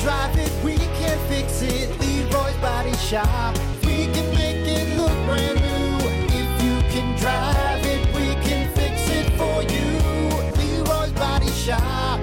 drive 0.00 0.36
it, 0.38 0.64
we 0.64 0.76
can 0.76 1.18
fix 1.28 1.62
it. 1.62 1.88
Leroy's 2.00 2.56
Body 2.56 2.94
Shop. 2.96 3.56
We 3.82 4.06
can 4.06 4.34
make 4.34 4.66
it 4.66 4.96
look 4.96 5.12
brand 5.26 5.60
new. 5.60 6.06
If 6.32 6.62
you 6.62 6.80
can 6.90 7.18
drive 7.18 7.84
it, 7.84 8.06
we 8.14 8.34
can 8.48 8.72
fix 8.74 9.08
it 9.10 9.30
for 9.36 9.62
you. 9.62 10.84
Leroy's 10.84 11.12
Body 11.12 11.50
Shop. 11.50 12.20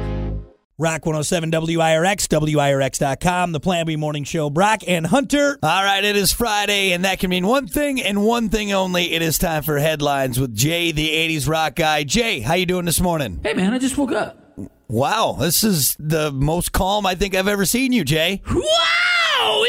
Rock 0.80 1.08
107 1.08 1.52
WIRX, 1.52 2.28
WIRX.com, 2.28 3.52
the 3.52 3.60
Plan 3.60 3.86
B 3.88 3.96
Morning 3.96 4.24
Show. 4.24 4.52
Brock 4.52 4.82
and 4.88 5.08
Hunter. 5.08 5.58
All 5.64 5.84
right, 5.84 6.04
it 6.04 6.16
is 6.16 6.32
Friday, 6.32 6.92
and 6.92 7.04
that 7.04 7.20
can 7.20 7.32
mean 7.32 7.48
one 7.48 7.68
thing 7.68 8.00
and 8.02 8.24
one 8.24 8.50
thing 8.50 8.72
only. 8.74 9.14
It 9.14 9.24
is 9.24 9.40
time 9.40 9.64
for 9.64 9.80
headlines 9.80 10.40
with 10.40 10.56
Jay, 10.56 10.92
the 10.92 11.10
'80s 11.10 11.48
rock 11.48 11.76
guy. 11.76 12.04
Jay, 12.04 12.42
how 12.42 12.54
you 12.54 12.68
doing 12.68 12.86
this 12.86 13.02
morning? 13.02 13.40
Hey 13.42 13.54
man, 13.54 13.74
I 13.74 13.80
just 13.80 13.98
woke 13.98 14.12
up. 14.12 14.47
Wow, 14.90 15.36
this 15.38 15.66
is 15.66 15.98
the 16.00 16.32
most 16.32 16.72
calm 16.72 17.06
I 17.06 17.14
think 17.16 17.36
I've 17.36 17.50
ever 17.50 17.66
seen 17.66 17.92
you, 17.92 18.06
Jay. 18.06 18.42
Wow! 18.50 19.66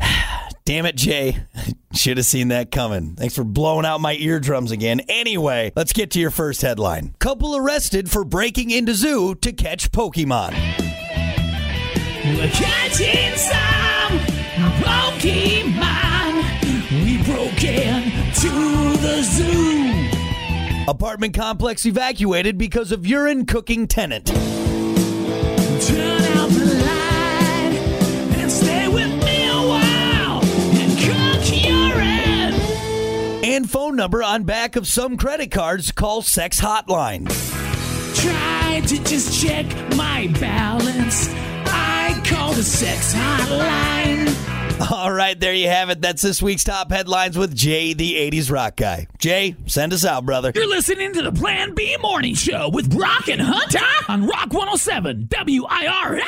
Yeah! 0.00 0.50
Damn 0.66 0.84
it, 0.84 0.96
Jay. 0.96 1.38
Should 1.94 2.18
have 2.18 2.26
seen 2.26 2.48
that 2.48 2.70
coming. 2.70 3.14
Thanks 3.14 3.34
for 3.34 3.44
blowing 3.44 3.86
out 3.86 4.02
my 4.02 4.14
eardrums 4.14 4.70
again. 4.70 5.00
Anyway, 5.08 5.72
let's 5.74 5.94
get 5.94 6.10
to 6.10 6.20
your 6.20 6.30
first 6.30 6.60
headline. 6.60 7.14
Couple 7.20 7.56
arrested 7.56 8.10
for 8.10 8.22
breaking 8.22 8.70
into 8.70 8.92
zoo 8.92 9.34
to 9.36 9.52
catch 9.52 9.90
Pokemon. 9.90 10.50
We're 12.36 12.50
catching 12.50 13.36
some 13.38 14.18
Pokemon. 14.82 16.42
We 17.02 17.22
broke 17.22 17.64
into 17.64 18.98
the 19.00 19.22
zoo. 19.22 19.63
Apartment 20.88 21.32
complex 21.32 21.86
evacuated 21.86 22.58
because 22.58 22.92
of 22.92 23.06
urine 23.06 23.46
cooking 23.46 23.86
tenant. 23.86 24.26
Turn 24.26 24.36
out 26.36 26.50
the 26.50 26.82
light 26.84 27.72
and 28.36 28.52
stay 28.52 28.88
with 28.88 29.08
me 29.24 29.48
a 29.48 29.66
while 29.66 30.44
and 30.44 30.98
cook 30.98 31.64
urine. 31.64 32.54
And 33.44 33.70
phone 33.70 33.96
number 33.96 34.22
on 34.22 34.44
back 34.44 34.76
of 34.76 34.86
some 34.86 35.16
credit 35.16 35.50
cards 35.50 35.90
call 35.90 36.20
sex 36.20 36.60
hotline. 36.60 37.30
Try 38.20 38.82
to 38.86 39.04
just 39.04 39.42
check 39.42 39.64
my 39.96 40.26
balance. 40.38 41.30
I 41.66 42.22
call 42.26 42.52
the 42.52 42.62
sex 42.62 43.14
hotline. 43.14 43.93
All 44.90 45.12
right, 45.12 45.38
there 45.38 45.54
you 45.54 45.68
have 45.68 45.90
it. 45.90 46.00
That's 46.00 46.20
this 46.22 46.42
week's 46.42 46.64
top 46.64 46.90
headlines 46.90 47.38
with 47.38 47.54
Jay, 47.54 47.94
the 47.94 48.14
80s 48.14 48.50
rock 48.50 48.76
guy. 48.76 49.06
Jay, 49.18 49.56
send 49.66 49.92
us 49.92 50.04
out, 50.04 50.26
brother. 50.26 50.52
You're 50.54 50.68
listening 50.68 51.12
to 51.14 51.22
the 51.22 51.32
Plan 51.32 51.74
B 51.74 51.96
Morning 52.02 52.34
Show 52.34 52.68
with 52.68 52.90
Brock 52.90 53.28
and 53.28 53.40
Hunter 53.40 53.78
on 54.08 54.26
Rock 54.26 54.52
107 54.52 55.28
WIR. 55.30 56.20